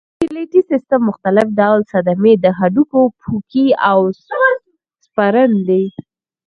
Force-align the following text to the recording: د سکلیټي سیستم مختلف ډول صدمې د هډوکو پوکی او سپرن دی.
د 0.03 0.05
سکلیټي 0.23 0.61
سیستم 0.71 1.01
مختلف 1.09 1.47
ډول 1.59 1.79
صدمې 1.91 2.33
د 2.43 2.45
هډوکو 2.59 3.01
پوکی 3.21 3.67
او 3.89 3.99
سپرن 5.03 5.51
دی. 5.67 5.85